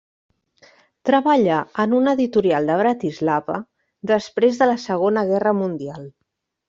[1.09, 3.59] Treballà en una editorial de Bratislava
[4.13, 6.09] després de la Segona Guerra Mundial.